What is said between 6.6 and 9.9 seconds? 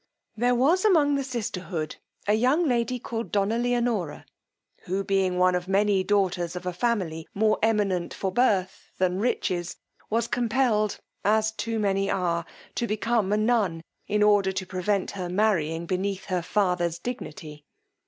a family, more eminent for birth than riches,